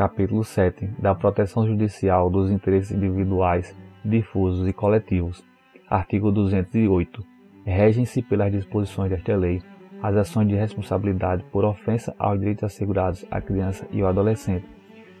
Capítulo 0.00 0.42
7 0.42 0.86
da 0.98 1.14
proteção 1.14 1.66
judicial 1.66 2.30
dos 2.30 2.50
interesses 2.50 2.90
individuais, 2.90 3.76
difusos 4.02 4.66
e 4.66 4.72
coletivos. 4.72 5.44
Artigo 5.90 6.32
208. 6.32 7.22
Regem-se 7.66 8.22
pelas 8.22 8.50
disposições 8.50 9.10
desta 9.10 9.36
lei 9.36 9.60
as 10.02 10.16
ações 10.16 10.48
de 10.48 10.54
responsabilidade 10.54 11.44
por 11.52 11.66
ofensa 11.66 12.14
aos 12.18 12.38
direitos 12.38 12.64
assegurados 12.64 13.26
à 13.30 13.42
criança 13.42 13.86
e 13.92 14.00
ao 14.00 14.08
adolescente, 14.08 14.64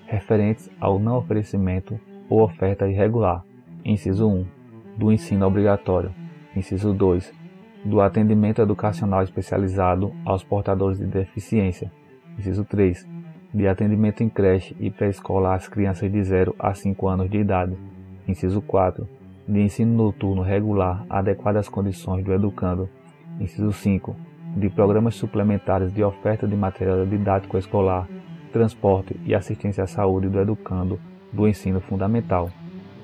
referentes 0.06 0.70
ao 0.80 0.98
não 0.98 1.18
oferecimento 1.18 2.00
ou 2.30 2.40
oferta 2.40 2.88
irregular. 2.88 3.44
Inciso 3.84 4.30
1. 4.30 4.46
Do 4.96 5.12
ensino 5.12 5.46
obrigatório. 5.46 6.10
Inciso 6.56 6.94
2. 6.94 7.30
Do 7.84 8.00
atendimento 8.00 8.62
educacional 8.62 9.22
especializado 9.24 10.10
aos 10.24 10.42
portadores 10.42 10.96
de 10.98 11.04
deficiência. 11.04 11.92
Inciso 12.38 12.64
3. 12.64 13.19
De 13.52 13.66
atendimento 13.66 14.22
em 14.22 14.28
creche 14.28 14.76
e 14.78 14.90
pré-escolar 14.90 15.56
às 15.56 15.66
crianças 15.66 16.10
de 16.10 16.22
0 16.22 16.54
a 16.56 16.72
5 16.72 17.08
anos 17.08 17.28
de 17.28 17.38
idade. 17.38 17.76
Inciso 18.28 18.62
4. 18.62 19.08
De 19.46 19.60
ensino 19.60 19.92
noturno 19.92 20.40
regular 20.40 21.04
adequado 21.10 21.56
às 21.56 21.68
condições 21.68 22.24
do 22.24 22.32
educando. 22.32 22.88
Inciso 23.40 23.72
5. 23.72 24.14
De 24.56 24.70
programas 24.70 25.16
suplementares 25.16 25.92
de 25.92 26.04
oferta 26.04 26.46
de 26.46 26.54
material 26.54 27.04
didático 27.04 27.58
escolar, 27.58 28.08
transporte 28.52 29.18
e 29.24 29.34
assistência 29.34 29.82
à 29.82 29.86
saúde 29.86 30.28
do 30.28 30.38
educando 30.40 31.00
do 31.32 31.48
ensino 31.48 31.80
fundamental. 31.80 32.50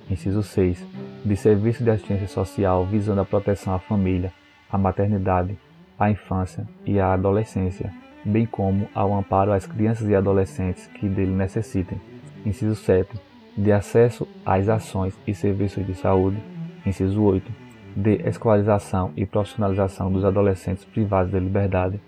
Inciso 0.09 0.45
6. 0.45 0.87
De 1.25 1.37
serviço 1.37 1.83
de 1.83 1.91
assistência 1.91 2.29
social 2.29 2.87
visando 2.87 3.21
a 3.21 3.25
proteção 3.25 3.75
à 3.75 3.81
família, 3.81 4.33
à 4.71 4.79
maternidade, 4.79 5.59
à 5.99 6.09
infância 6.09 6.65
e 6.85 7.01
à 7.01 7.13
adolescência, 7.13 7.93
bem 8.27 8.45
como 8.45 8.89
ao 8.93 9.15
amparo 9.15 9.53
às 9.53 9.67
crianças 9.67 10.09
e 10.09 10.15
adolescentes 10.15 10.87
que 10.89 11.09
dele 11.09 11.31
necessitem. 11.31 12.01
Inciso 12.45 12.75
7. 12.75 13.09
De 13.57 13.73
acesso 13.73 14.27
às 14.45 14.69
ações 14.69 15.19
e 15.27 15.33
serviços 15.35 15.87
de 15.87 15.95
saúde. 15.95 16.37
Inciso 16.85 17.23
8. 17.23 17.51
De 17.97 18.17
escolarização 18.29 19.13
e 19.17 19.25
profissionalização 19.25 20.13
dos 20.13 20.25
adolescentes 20.25 20.85
privados 20.85 21.33
de 21.33 21.39
liberdade. 21.39 22.01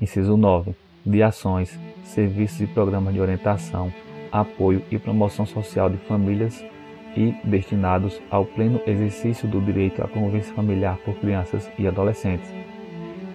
Inciso 0.00 0.36
9. 0.36 0.74
De 1.04 1.22
ações, 1.22 1.78
serviços 2.04 2.60
e 2.62 2.66
programas 2.66 3.12
de 3.12 3.20
orientação, 3.20 3.92
apoio 4.32 4.82
e 4.90 4.98
promoção 4.98 5.44
social 5.44 5.90
de 5.90 5.98
famílias 5.98 6.64
e 7.16 7.34
destinados 7.44 8.20
ao 8.30 8.44
pleno 8.44 8.80
exercício 8.86 9.46
do 9.46 9.60
direito 9.60 10.02
à 10.02 10.08
convivência 10.08 10.54
familiar 10.54 10.96
por 11.04 11.14
crianças 11.16 11.70
e 11.78 11.86
adolescentes. 11.86 12.50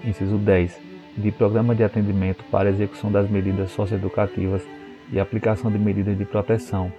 Inciso 0.03 0.37
10. 0.37 0.88
De 1.21 1.33
programa 1.33 1.75
de 1.75 1.83
atendimento 1.83 2.45
para 2.45 2.69
execução 2.69 3.11
das 3.11 3.29
medidas 3.29 3.71
socioeducativas 3.71 4.65
e 5.11 5.19
aplicação 5.19 5.69
de 5.69 5.77
medidas 5.77 6.17
de 6.17 6.23
proteção. 6.23 6.93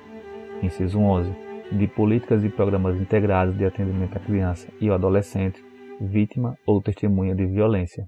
Inciso 0.62 0.98
11. 0.98 1.32
De 1.72 1.86
políticas 1.86 2.44
e 2.44 2.50
programas 2.50 3.00
integrados 3.00 3.56
de 3.56 3.64
atendimento 3.64 4.18
à 4.18 4.20
criança 4.20 4.68
e 4.78 4.90
ao 4.90 4.96
adolescente, 4.96 5.64
vítima 5.98 6.54
ou 6.66 6.82
testemunha 6.82 7.34
de 7.34 7.46
violência. 7.46 8.04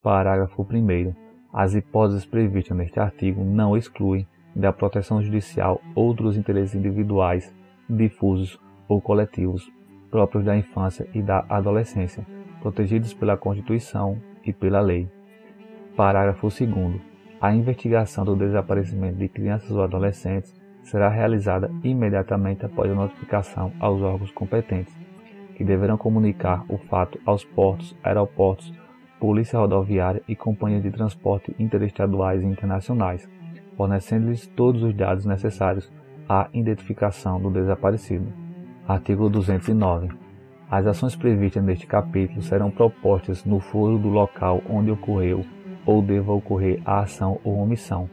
Parágrafo 0.00 0.62
1. 0.62 1.12
As 1.52 1.74
hipóteses 1.74 2.24
previstas 2.24 2.76
neste 2.76 3.00
artigo 3.00 3.42
não 3.42 3.76
excluem 3.76 4.28
da 4.54 4.72
proteção 4.72 5.20
judicial 5.20 5.80
outros 5.92 6.36
interesses 6.36 6.76
individuais, 6.76 7.52
difusos 7.90 8.60
ou 8.88 9.00
coletivos, 9.00 9.68
próprios 10.08 10.44
da 10.44 10.56
infância 10.56 11.08
e 11.12 11.20
da 11.20 11.44
adolescência, 11.48 12.24
protegidos 12.62 13.12
pela 13.12 13.36
Constituição 13.36 14.22
e 14.44 14.52
pela 14.52 14.80
lei. 14.80 15.17
Parágrafo 15.98 16.46
2. 16.46 17.00
A 17.40 17.52
investigação 17.52 18.24
do 18.24 18.36
desaparecimento 18.36 19.16
de 19.16 19.28
crianças 19.28 19.72
ou 19.72 19.82
adolescentes 19.82 20.54
será 20.84 21.08
realizada 21.08 21.72
imediatamente 21.82 22.64
após 22.64 22.88
a 22.88 22.94
notificação 22.94 23.72
aos 23.80 24.00
órgãos 24.00 24.30
competentes, 24.30 24.96
que 25.56 25.64
deverão 25.64 25.98
comunicar 25.98 26.64
o 26.68 26.78
fato 26.78 27.18
aos 27.26 27.44
portos, 27.44 27.96
aeroportos, 28.00 28.72
Polícia 29.18 29.58
Rodoviária 29.58 30.22
e 30.28 30.36
companhias 30.36 30.84
de 30.84 30.92
transporte 30.92 31.52
interestaduais 31.58 32.44
e 32.44 32.46
internacionais, 32.46 33.28
fornecendo-lhes 33.76 34.46
todos 34.46 34.84
os 34.84 34.94
dados 34.94 35.26
necessários 35.26 35.90
à 36.28 36.48
identificação 36.54 37.40
do 37.40 37.50
desaparecido. 37.50 38.32
Artigo 38.86 39.28
209. 39.28 40.10
As 40.70 40.86
ações 40.86 41.16
previstas 41.16 41.64
neste 41.64 41.88
capítulo 41.88 42.40
serão 42.40 42.70
propostas 42.70 43.44
no 43.44 43.58
foro 43.58 43.98
do 43.98 44.08
local 44.08 44.62
onde 44.70 44.92
ocorreu 44.92 45.44
ou 45.88 46.02
deva 46.02 46.32
ocorrer 46.32 46.82
a 46.84 47.00
ação 47.00 47.40
ou 47.42 47.58
omissão, 47.58 48.10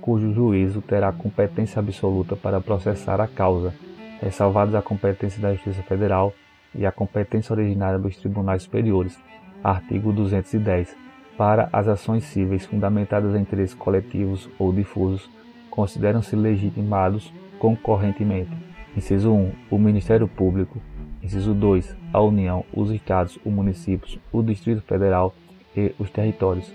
cujo 0.00 0.32
juízo 0.32 0.80
terá 0.80 1.12
competência 1.12 1.78
absoluta 1.78 2.34
para 2.34 2.62
processar 2.62 3.20
a 3.20 3.28
causa, 3.28 3.74
ressalvadas 4.22 4.74
a 4.74 4.80
competência 4.80 5.38
da 5.38 5.52
Justiça 5.52 5.82
Federal 5.82 6.32
e 6.74 6.86
a 6.86 6.90
competência 6.90 7.52
originária 7.52 7.98
dos 7.98 8.16
tribunais 8.16 8.62
superiores. 8.62 9.18
Artigo 9.62 10.14
210 10.14 10.96
para 11.36 11.68
as 11.72 11.88
ações 11.88 12.24
cíveis 12.24 12.64
fundamentadas 12.64 13.34
em 13.34 13.40
interesses 13.40 13.74
coletivos 13.74 14.48
ou 14.58 14.72
difusos, 14.72 15.30
consideram-se 15.70 16.34
legitimados 16.34 17.32
concorrentemente. 17.58 18.50
Inciso 18.96 19.30
1. 19.30 19.52
O 19.70 19.78
Ministério 19.78 20.26
Público. 20.26 20.78
Inciso 21.22 21.52
2. 21.52 21.96
A 22.14 22.20
União, 22.20 22.64
os 22.74 22.90
Estados, 22.90 23.38
os 23.44 23.52
municípios, 23.52 24.18
o 24.32 24.42
Distrito 24.42 24.82
Federal 24.82 25.34
e 25.76 25.94
os 25.98 26.10
territórios. 26.10 26.70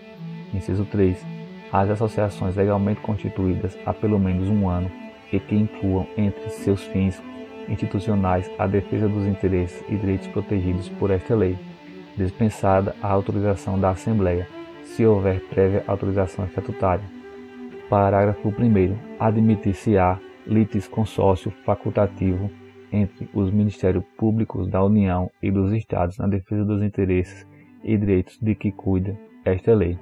Inciso 0.55 0.85
3. 0.85 1.17
As 1.71 1.89
associações 1.89 2.55
legalmente 2.55 3.01
constituídas 3.01 3.77
há 3.85 3.93
pelo 3.93 4.19
menos 4.19 4.49
um 4.49 4.69
ano 4.69 4.89
e 5.31 5.39
que 5.39 5.55
incluam 5.55 6.07
entre 6.17 6.49
seus 6.49 6.83
fins 6.83 7.21
institucionais 7.67 8.49
a 8.57 8.67
defesa 8.67 9.07
dos 9.07 9.25
interesses 9.25 9.83
e 9.89 9.95
direitos 9.95 10.27
protegidos 10.27 10.88
por 10.89 11.11
esta 11.11 11.35
lei, 11.35 11.57
dispensada 12.16 12.95
a 13.01 13.07
autorização 13.07 13.79
da 13.79 13.89
Assembleia, 13.89 14.47
se 14.83 15.05
houver 15.05 15.41
prévia 15.49 15.83
autorização 15.88 16.45
estatutária. 16.45 17.03
Parágrafo 17.89 18.49
1. 18.49 18.97
Admitir-se-á 19.19 20.19
litisconsórcio 20.45 21.51
facultativo 21.66 22.49
entre 22.91 23.27
os 23.33 23.51
Ministérios 23.51 24.03
Públicos 24.17 24.69
da 24.69 24.83
União 24.83 25.29
e 25.41 25.51
dos 25.51 25.73
Estados 25.73 26.17
na 26.17 26.27
defesa 26.27 26.63
dos 26.63 26.81
interesses 26.81 27.45
e 27.83 27.97
direitos 27.97 28.39
de 28.39 28.55
que 28.55 28.72
cuida 28.72 29.17
esta 29.43 29.73
lei. 29.73 29.97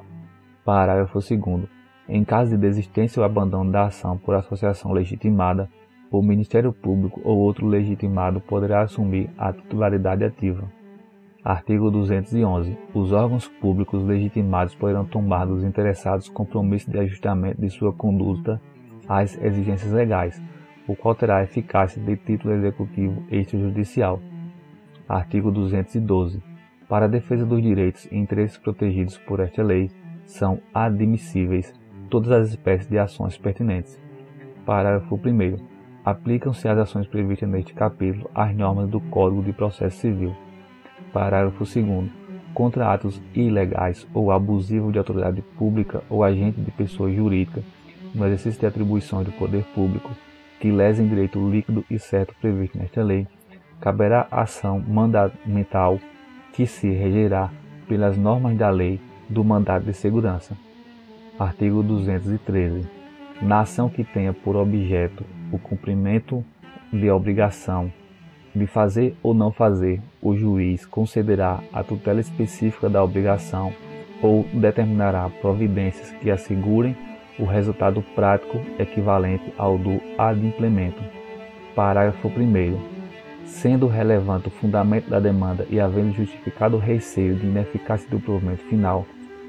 Parágrafo 0.66 1.19
2. 1.19 1.68
Em 2.07 2.24
caso 2.24 2.51
de 2.51 2.57
desistência 2.57 3.19
ou 3.19 3.25
abandono 3.25 3.72
da 3.72 3.85
ação 3.85 4.18
por 4.18 4.34
associação 4.34 4.94
legitimada, 4.94 5.69
o 6.09 6.22
Ministério 6.22 6.72
Público 6.72 7.19
ou 7.24 7.38
outro 7.38 7.68
legitimado 7.68 8.40
poderá 8.40 8.81
assumir 8.81 9.29
a 9.38 9.52
titularidade 9.52 10.23
ativa. 10.23 10.63
Artigo 11.44 11.91
211. 11.91 12.78
Os 12.94 13.12
órgãos 13.12 13.47
públicos 13.47 14.06
legitimados 14.06 14.73
poderão 14.73 15.03
tomar 15.03 15.46
dos 15.46 15.63
interessados 15.63 16.29
compromisso 16.29 16.90
de 16.90 16.97
ajustamento 16.97 17.59
de 17.59 17.69
sua 17.69 17.91
conduta 17.91 18.62
às 19.06 19.38
exigências 19.41 19.91
legais, 19.91 20.41
o 20.88 20.96
qual 20.96 21.13
terá 21.13 21.44
eficácia 21.44 22.02
de 22.02 22.16
título 22.16 22.53
executivo 22.53 23.22
extrajudicial. 23.29 24.22
Artigo 25.09 25.52
212. 25.52 26.41
Para 26.88 27.06
a 27.06 27.09
defesa 27.09 27.46
dos 27.46 27.62
direitos 27.62 28.06
e 28.06 28.16
interesses 28.16 28.57
protegidos 28.57 29.18
por 29.18 29.41
esta 29.41 29.62
lei, 29.62 29.90
são 30.25 30.59
admissíveis 30.73 31.73
todas 32.09 32.31
as 32.31 32.50
espécies 32.50 32.89
de 32.89 32.97
ações 32.97 33.38
pertinentes. 33.38 34.00
Parágrafo 34.66 35.16
1. 35.16 35.57
Aplicam-se 36.06 36.67
às 36.67 36.78
ações 36.78 37.07
previstas 37.07 37.50
neste 37.50 37.73
capítulo 37.73 38.29
as 38.34 38.56
normas 38.56 38.89
do 38.89 39.00
Código 39.00 39.44
de 39.44 39.53
Processo 39.53 39.97
Civil. 39.97 40.35
Parágrafo 41.11 41.63
2 41.63 42.11
contra 42.53 42.94
atos 42.94 43.22
ilegais 43.34 44.07
ou 44.13 44.31
abusivos 44.31 44.91
de 44.91 45.00
autoridade 45.00 45.41
pública 45.57 46.03
ou 46.09 46.23
agente 46.23 46.61
de 46.61 46.72
pessoa 46.72 47.11
jurídica 47.11 47.63
no 48.13 48.25
exercício 48.25 48.59
de 48.59 48.67
atribuições 48.67 49.26
do 49.26 49.31
poder 49.34 49.64
público 49.73 50.11
que 50.59 50.72
lesem 50.72 51.08
direito 51.08 51.49
líquido 51.49 51.84
e 51.90 51.99
certo 51.99 52.34
previsto 52.40 52.78
nesta 52.78 53.03
lei, 53.03 53.28
caberá 53.81 54.28
ação 54.31 54.79
mandamental 54.79 55.99
que 56.53 56.66
se 56.66 56.90
regerá 56.90 57.49
pelas 57.87 58.17
normas 58.17 58.55
da 58.55 58.69
lei 58.69 59.02
do 59.34 59.44
mandado 59.44 59.85
de 59.85 59.94
segurança. 59.94 60.56
Artigo 61.38 61.82
213. 61.82 62.88
Na 63.41 63.62
ação 63.62 63.90
que 63.90 64.03
tenha 64.03 64.32
por 64.32 64.56
objeto 64.56 65.26
o 65.52 65.58
cumprimento 65.58 66.46
de 66.91 67.09
obrigação 67.09 67.91
de 68.56 68.68
fazer 68.68 69.18
ou 69.24 69.34
não 69.34 69.52
fazer, 69.52 70.00
o 70.22 70.35
juiz 70.35 70.85
concederá 70.85 71.59
a 71.74 71.84
tutela 71.84 72.22
específica 72.22 72.88
da 72.88 73.03
obrigação 73.03 73.74
ou 74.22 74.46
determinará 74.53 75.28
providências 75.41 76.12
que 76.22 76.29
assegurem 76.29 76.96
o 77.40 77.46
resultado 77.46 78.03
prático 78.14 78.62
equivalente 78.78 79.52
ao 79.58 79.78
do 79.78 80.00
adimplemento. 80.18 81.02
Parágrafo 81.76 82.28
1. 82.28 82.94
Sendo 83.46 83.88
relevante 83.88 84.47
o 84.47 84.52
fundamento 84.52 85.09
da 85.09 85.20
demanda 85.20 85.66
e 85.70 85.79
havendo 85.79 86.14
justificado 86.14 86.78
o 86.78 86.79
receio 86.79 87.36
de 87.36 87.47
ineficácia 87.47 88.08
do 88.09 88.20
provimento 88.20 88.64
final, 88.66 89.06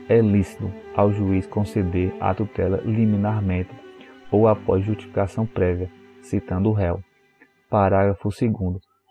é 0.09 0.21
lícito 0.21 0.71
ao 0.95 1.13
juiz 1.13 1.47
conceder 1.47 2.15
a 2.21 2.35
tutela 2.35 2.81
liminarmente 2.85 3.71
ou 4.31 4.49
após 4.49 4.85
justificação 4.85 5.47
prévia, 5.47 5.91
citando 6.21 6.69
o 6.69 6.73
réu. 6.73 7.01
Parágrafo 7.71 8.29
2 8.29 8.53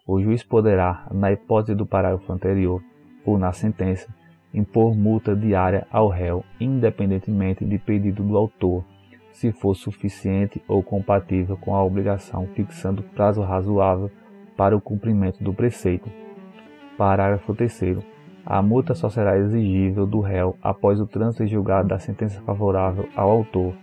O 0.07 0.22
juiz 0.22 0.44
poderá, 0.44 1.07
na 1.12 1.31
hipótese 1.31 1.75
do 1.75 1.86
parágrafo 1.86 2.31
anterior, 2.31 2.81
ou 3.25 3.38
na 3.38 3.51
sentença, 3.51 4.13
impor 4.54 4.95
multa 4.95 5.36
diária 5.36 5.88
ao 5.90 6.10
réu, 6.10 6.44
independentemente 6.60 7.66
de 7.66 7.78
pedido 7.78 8.24
do 8.24 8.38
autor, 8.38 8.84
se 9.31 9.51
for 9.51 9.74
suficiente 9.75 10.62
ou 10.68 10.84
compatível 10.84 11.57
com 11.57 11.75
a 11.75 11.84
obrigação, 11.84 12.48
fixando 12.54 13.01
prazo 13.01 13.42
razoável 13.42 14.12
para 14.56 14.75
o 14.75 14.81
cumprimento 14.81 15.44
do 15.44 15.54
preceito. 15.54 16.10
Parágrafo 16.98 17.56
3. 17.56 18.12
A 18.45 18.62
multa 18.62 18.94
só 18.94 19.10
será 19.10 19.38
exigível 19.38 20.06
do 20.06 20.19
réu 20.19 20.57
após 20.62 21.00
o 21.00 21.07
trânsito 21.07 21.48
julgado 21.48 21.88
da 21.88 22.00
sentença 22.00 22.42
favorável 22.42 23.07
ao 23.16 23.30
autor, 23.30 23.74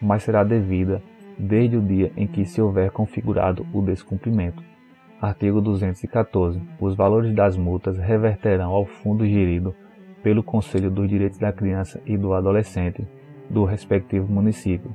mas 0.00 0.22
será 0.22 0.44
devida 0.44 1.02
desde 1.38 1.76
o 1.76 1.82
dia 1.82 2.12
em 2.16 2.26
que 2.26 2.44
se 2.44 2.60
houver 2.60 2.90
configurado 2.90 3.66
o 3.72 3.80
descumprimento. 3.80 4.62
Artigo 5.20 5.60
214. 5.60 6.60
Os 6.78 6.94
valores 6.94 7.34
das 7.34 7.56
multas 7.56 7.98
reverterão 7.98 8.70
ao 8.72 8.84
fundo 8.84 9.26
gerido 9.26 9.74
pelo 10.22 10.42
Conselho 10.42 10.90
dos 10.90 11.08
Direitos 11.08 11.38
da 11.38 11.52
Criança 11.52 12.00
e 12.04 12.16
do 12.16 12.34
Adolescente 12.34 13.06
do 13.48 13.64
respectivo 13.64 14.30
município. 14.30 14.94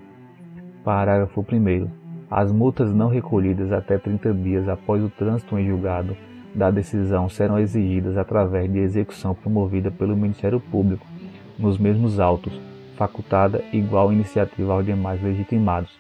Parágrafo 0.84 1.42
1. 1.42 1.88
As 2.30 2.52
multas 2.52 2.94
não 2.94 3.08
recolhidas 3.08 3.72
até 3.72 3.98
30 3.98 4.34
dias 4.34 4.70
após 4.70 5.04
o 5.04 5.10
trânsito 5.10 5.58
em 5.58 5.68
julgado 5.68 6.16
da 6.56 6.72
decisão 6.72 7.28
serão 7.28 7.60
exigidas 7.60 8.18
através 8.18 8.72
de 8.72 8.80
execução 8.80 9.36
promovida 9.36 9.92
pelo 9.92 10.16
Ministério 10.16 10.60
Público 10.60 11.06
nos 11.60 11.78
mesmos 11.78 12.20
autos, 12.20 12.60
facultada 12.96 13.64
igual 13.74 14.12
iniciativa 14.12 14.74
aos 14.74 14.86
demais 14.86 15.22
legitimados. 15.22 16.00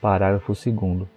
Parágrafo 0.00 0.52
2. 0.52 1.08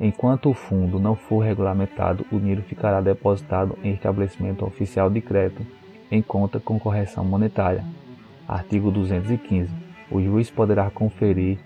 Enquanto 0.00 0.48
o 0.48 0.54
fundo 0.54 0.98
não 0.98 1.14
for 1.14 1.40
regulamentado, 1.40 2.24
o 2.32 2.38
dinheiro 2.38 2.62
ficará 2.62 3.00
depositado 3.00 3.76
em 3.82 3.92
estabelecimento 3.92 4.64
oficial 4.64 5.10
de 5.10 5.20
crédito 5.20 5.66
em 6.10 6.22
conta 6.22 6.60
com 6.60 6.78
correção 6.78 7.24
monetária. 7.24 7.84
Artigo 8.46 8.90
215. 8.90 9.72
O 10.10 10.20
juiz 10.20 10.50
poderá 10.50 10.90
conferir 10.90 11.58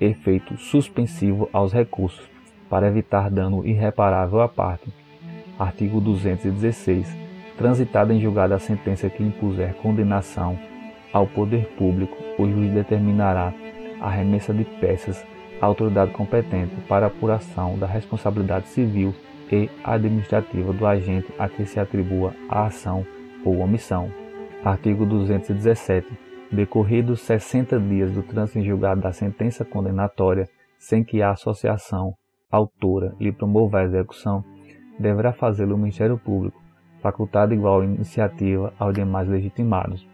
efeito 0.00 0.56
suspensivo 0.56 1.48
aos 1.52 1.72
recursos 1.72 2.28
para 2.68 2.86
evitar 2.86 3.30
dano 3.30 3.66
irreparável 3.66 4.40
à 4.40 4.48
parte. 4.48 4.92
Artigo 5.60 6.00
216. 6.00 7.14
Transitada 7.58 8.14
em 8.14 8.18
julgada 8.18 8.54
a 8.54 8.58
sentença 8.58 9.10
que 9.10 9.22
impuser 9.22 9.74
condenação 9.74 10.58
ao 11.12 11.26
poder 11.26 11.66
público, 11.76 12.16
o 12.38 12.48
juiz 12.48 12.72
determinará 12.72 13.52
a 14.00 14.08
remessa 14.08 14.54
de 14.54 14.64
peças 14.64 15.22
à 15.60 15.66
autoridade 15.66 16.12
competente 16.12 16.74
para 16.88 17.08
apuração 17.08 17.78
da 17.78 17.86
responsabilidade 17.86 18.68
civil 18.68 19.14
e 19.52 19.68
administrativa 19.84 20.72
do 20.72 20.86
agente 20.86 21.30
a 21.38 21.46
que 21.46 21.66
se 21.66 21.78
atribua 21.78 22.32
a 22.48 22.64
ação 22.64 23.04
ou 23.44 23.58
omissão. 23.58 24.10
Artigo 24.64 25.04
217. 25.04 26.08
Decorridos 26.50 27.20
60 27.20 27.78
dias 27.80 28.10
do 28.10 28.22
trânsito 28.22 28.60
em 28.60 28.64
julgado 28.64 29.02
da 29.02 29.12
sentença 29.12 29.62
condenatória, 29.62 30.48
sem 30.78 31.04
que 31.04 31.20
a 31.20 31.32
associação 31.32 32.14
autora 32.50 33.14
lhe 33.20 33.30
promova 33.30 33.80
a 33.80 33.84
execução, 33.84 34.42
deverá 35.00 35.32
fazê-lo 35.32 35.74
o 35.74 35.78
Ministério 35.78 36.18
Público, 36.18 36.62
facultado 37.00 37.54
igual 37.54 37.82
iniciativa 37.82 38.72
aos 38.78 38.94
demais 38.94 39.26
legitimados. 39.26 40.06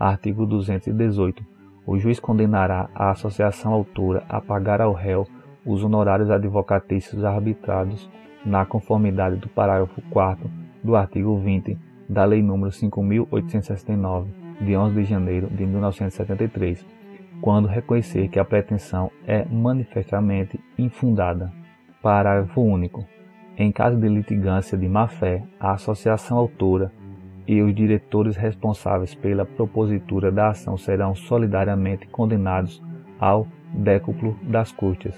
Artigo 0.00 0.46
218. 0.46 1.44
O 1.86 1.98
juiz 1.98 2.18
condenará 2.18 2.88
a 2.94 3.10
associação 3.10 3.72
autora 3.72 4.24
a 4.28 4.40
pagar 4.40 4.80
ao 4.80 4.94
réu 4.94 5.26
os 5.66 5.84
honorários 5.84 6.30
advocatícios 6.30 7.22
arbitrados 7.22 8.10
na 8.44 8.64
conformidade 8.64 9.36
do 9.36 9.48
parágrafo 9.48 10.00
4 10.10 10.50
do 10.82 10.96
artigo 10.96 11.38
20 11.38 11.78
da 12.08 12.24
Lei 12.24 12.42
nº 12.42 12.68
5.869, 12.68 14.26
de 14.60 14.76
11 14.76 14.94
de 14.94 15.04
janeiro 15.04 15.48
de 15.48 15.66
1973, 15.66 16.86
quando 17.40 17.68
reconhecer 17.68 18.28
que 18.28 18.38
a 18.38 18.44
pretensão 18.44 19.10
é 19.26 19.44
manifestamente 19.44 20.58
infundada. 20.78 21.52
Parágrafo 22.02 22.60
único. 22.60 23.13
Em 23.56 23.70
caso 23.70 23.96
de 23.96 24.08
litigância 24.08 24.76
de 24.76 24.88
má-fé, 24.88 25.44
a 25.60 25.72
associação 25.72 26.36
autora 26.38 26.90
e 27.46 27.62
os 27.62 27.72
diretores 27.74 28.36
responsáveis 28.36 29.14
pela 29.14 29.44
propositura 29.44 30.32
da 30.32 30.48
ação 30.48 30.76
serão 30.76 31.14
solidariamente 31.14 32.08
condenados 32.08 32.82
ao 33.18 33.46
décuplo 33.72 34.36
das 34.42 34.72
custas, 34.72 35.14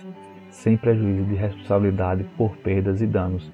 sem 0.50 0.77
prejuízo 0.77 1.25
de 1.25 1.35
responsabilidade 1.35 2.25
por 2.37 2.56
perdas 2.59 3.00
e 3.00 3.06
danos. 3.06 3.50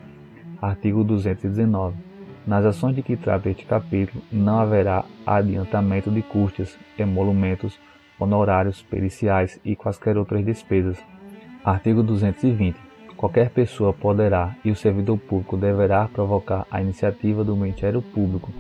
Artigo 0.61 1.05
219. 1.05 1.97
Nas 2.45 2.65
ações 2.65 2.97
de 2.97 3.03
que 3.03 3.17
trata 3.17 3.51
este 3.51 3.65
capítulo, 3.65 4.23
não 4.33 4.59
haverá 4.59 5.05
adiantamento 5.25 6.11
de 6.11 6.23
custos, 6.23 6.77
emolumentos, 6.99 7.79
honorários, 8.19 8.83
periciais 8.83 9.61
e 9.65 9.77
quaisquer 9.77 10.17
outras 10.17 10.45
despesas. 10.45 11.01
Artigo 11.65 12.03
220. 12.03 12.92
Qualquer 13.23 13.51
pessoa 13.51 13.93
poderá 13.93 14.57
e 14.65 14.73
o 14.73 14.75
servidor 14.75 15.17
público 15.17 15.57
deverá 15.57 16.09
provocar 16.09 16.67
a 16.69 16.83
iniciativa 16.83 17.45
do 17.45 17.55
Ministério 17.55 18.03
Público, 18.03 18.51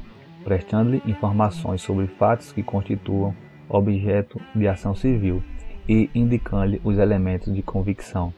prestando-lhe 0.44 1.02
informações 1.04 1.82
sobre 1.82 2.06
fatos 2.06 2.52
que 2.52 2.62
constituam 2.62 3.34
objeto 3.68 4.40
de 4.54 4.68
ação 4.68 4.94
civil 4.94 5.42
e 5.88 6.08
indicando-lhe 6.14 6.80
os 6.84 6.96
elementos 6.96 7.52
de 7.52 7.60
convicção. 7.60 8.32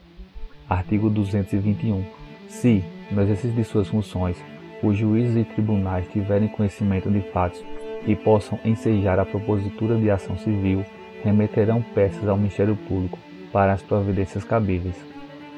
Artigo 0.67 1.11
221. 1.11 2.03
Se, 2.47 2.83
no 3.11 3.21
exercício 3.21 3.55
de 3.55 3.63
suas 3.63 3.87
funções, 3.87 4.43
os 4.81 4.97
juízes 4.97 5.37
e 5.37 5.43
tribunais 5.43 6.07
tiverem 6.07 6.47
conhecimento 6.47 7.07
de 7.07 7.21
fatos 7.29 7.63
e 8.07 8.15
possam 8.15 8.57
ensejar 8.65 9.19
a 9.19 9.25
propositura 9.25 9.95
de 9.95 10.09
ação 10.09 10.35
civil, 10.39 10.83
remeterão 11.23 11.83
peças 11.93 12.27
ao 12.27 12.35
Ministério 12.35 12.75
Público 12.75 13.19
para 13.51 13.73
as 13.73 13.83
providências 13.83 14.43
cabíveis. 14.43 15.14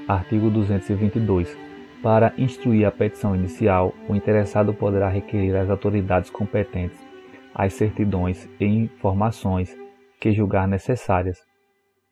Artigo 0.08 0.50
222. 0.50 1.58
Para 2.02 2.34
instruir 2.38 2.88
a 2.88 2.92
petição 2.92 3.36
inicial, 3.36 3.94
o 4.08 4.16
interessado 4.16 4.74
poderá 4.74 5.10
requerer 5.10 5.56
às 5.58 5.70
autoridades 5.70 6.30
competentes 6.30 7.06
as 7.54 7.74
certidões 7.74 8.48
e 8.60 8.66
informações 8.66 9.76
que 10.20 10.32
julgar 10.32 10.68
necessárias, 10.68 11.40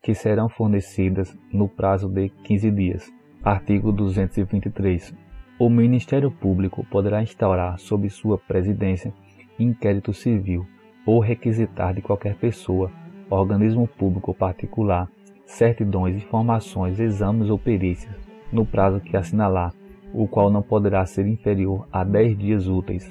que 0.02 0.12
serão 0.12 0.48
fornecidas 0.48 1.38
no 1.52 1.68
prazo 1.68 2.08
de 2.08 2.28
15 2.28 2.70
dias. 2.72 3.12
Artigo 3.44 3.92
223. 3.92 5.14
O 5.56 5.70
Ministério 5.70 6.32
Público 6.32 6.84
poderá 6.90 7.22
instaurar, 7.22 7.78
sob 7.78 8.10
sua 8.10 8.36
presidência, 8.36 9.14
inquérito 9.56 10.12
civil 10.12 10.66
ou 11.06 11.20
requisitar 11.20 11.94
de 11.94 12.02
qualquer 12.02 12.34
pessoa, 12.34 12.90
organismo 13.30 13.86
público 13.86 14.32
ou 14.32 14.34
particular, 14.34 15.08
certidões, 15.46 16.16
informações, 16.16 17.00
exames 17.00 17.48
ou 17.48 17.58
perícias, 17.58 18.14
no 18.52 18.66
prazo 18.66 19.00
que 19.00 19.16
assinalar, 19.16 19.72
o 20.12 20.26
qual 20.26 20.50
não 20.50 20.60
poderá 20.60 21.06
ser 21.06 21.26
inferior 21.26 21.86
a 21.92 22.04
10 22.04 22.36
dias 22.36 22.68
úteis. 22.68 23.10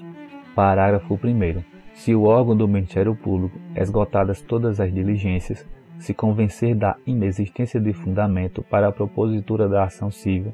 Parágrafo 0.54 1.16
1. 1.16 1.64
Se 1.94 2.14
o 2.14 2.24
órgão 2.24 2.56
do 2.56 2.68
Ministério 2.68 3.16
Público, 3.16 3.58
esgotadas 3.76 4.42
todas 4.42 4.80
as 4.80 4.94
diligências, 4.94 5.66
se 5.98 6.14
convencer 6.14 6.76
da 6.76 6.98
inexistência 7.06 7.80
de 7.80 7.94
fundamento 7.94 8.62
para 8.64 8.90
a 8.90 8.92
propositura 8.92 9.68
da 9.68 9.86
ação 9.86 10.12
civil, 10.12 10.54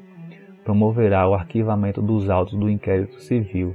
promoverá 0.64 1.28
o 1.28 1.34
arquivamento 1.34 2.00
dos 2.00 2.30
autos 2.30 2.54
do 2.54 2.70
inquérito 2.70 3.20
civil 3.20 3.74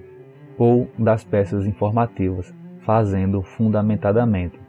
ou 0.57 0.89
das 0.97 1.23
peças 1.23 1.65
informativas, 1.65 2.53
fazendo 2.85 3.41
fundamentadamente. 3.41 4.66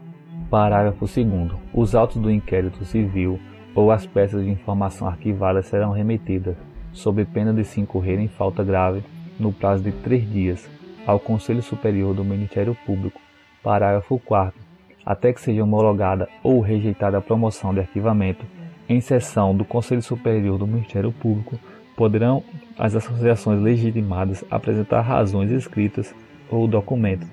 Parágrafo 0.50 1.04
2. 1.04 1.52
Os 1.74 1.94
autos 1.94 2.16
do 2.16 2.30
inquérito 2.30 2.82
civil 2.82 3.38
ou 3.74 3.90
as 3.90 4.06
peças 4.06 4.42
de 4.42 4.50
informação 4.50 5.06
arquivadas 5.06 5.66
serão 5.66 5.92
remetidas, 5.92 6.56
sob 6.90 7.22
pena 7.26 7.52
de 7.52 7.64
se 7.64 7.82
incorrer 7.82 8.18
em 8.18 8.28
falta 8.28 8.64
grave, 8.64 9.04
no 9.38 9.52
prazo 9.52 9.84
de 9.84 9.92
três 9.92 10.26
dias, 10.26 10.66
ao 11.06 11.20
Conselho 11.20 11.62
Superior 11.62 12.14
do 12.14 12.24
Ministério 12.24 12.74
Público. 12.86 13.20
Parágrafo 13.62 14.18
4. 14.24 14.58
Até 15.04 15.34
que 15.34 15.40
seja 15.40 15.62
homologada 15.62 16.26
ou 16.42 16.60
rejeitada 16.60 17.18
a 17.18 17.22
promoção 17.22 17.74
de 17.74 17.80
arquivamento, 17.80 18.46
em 18.88 19.02
sessão 19.02 19.54
do 19.54 19.66
Conselho 19.66 20.02
Superior 20.02 20.56
do 20.56 20.66
Ministério 20.66 21.12
Público, 21.12 21.58
poderão 21.94 22.42
as 22.78 22.94
associações 22.94 23.60
legitimadas 23.60 24.42
apresentar 24.50 25.02
razões 25.02 25.50
escritas 25.50 26.14
ou 26.50 26.66
documentos, 26.66 27.28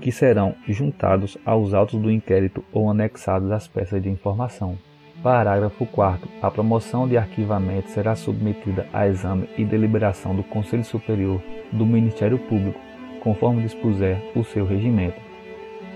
que 0.00 0.12
serão 0.12 0.54
juntados 0.68 1.36
aos 1.44 1.74
autos 1.74 2.00
do 2.00 2.10
inquérito 2.10 2.64
ou 2.72 2.90
anexados 2.90 3.50
às 3.50 3.66
peças 3.66 4.02
de 4.02 4.08
informação. 4.08 4.78
Parágrafo 5.22 5.84
4. 5.84 6.28
A 6.40 6.50
promoção 6.50 7.08
de 7.08 7.16
arquivamento 7.16 7.90
será 7.90 8.14
submetida 8.14 8.86
a 8.92 9.08
exame 9.08 9.48
e 9.58 9.64
deliberação 9.64 10.34
do 10.34 10.44
Conselho 10.44 10.84
Superior 10.84 11.42
do 11.72 11.84
Ministério 11.84 12.38
Público, 12.38 12.80
conforme 13.20 13.62
dispuser 13.62 14.22
o 14.36 14.44
seu 14.44 14.64
regimento. 14.64 15.20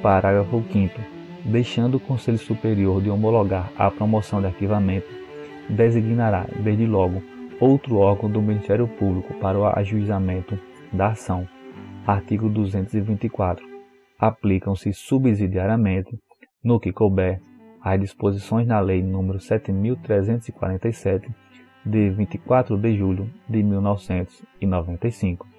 Parágrafo 0.03 0.65
5. 0.73 1.01
deixando 1.45 1.97
o 1.97 2.01
Conselho 2.01 2.39
Superior 2.39 3.01
de 3.01 3.11
homologar 3.11 3.71
a 3.77 3.91
promoção 3.91 4.41
de 4.41 4.47
arquivamento, 4.47 5.09
designará, 5.69 6.47
desde 6.63 6.87
logo, 6.87 7.23
outro 7.61 7.99
órgão 7.99 8.29
do 8.29 8.43
Ministério 8.43 8.89
Público 8.89 9.35
para 9.35 9.59
o 9.59 9.67
ajuizamento 9.67 10.59
da 10.93 11.09
ação. 11.09 11.47
Artigo 12.07 12.49
224. 12.49 13.72
Aplicam-se 14.23 14.93
subsidiariamente, 14.93 16.17
no 16.63 16.79
que 16.79 16.93
couber, 16.93 17.41
as 17.83 18.01
disposições 18.01 18.69
na 18.69 18.79
Lei 18.79 19.03
nº 19.03 19.35
7.347, 19.39 21.29
de 21.85 22.11
24 22.11 22.79
de 22.79 22.97
julho 22.97 23.29
de 23.49 23.65
1995. 23.65 25.52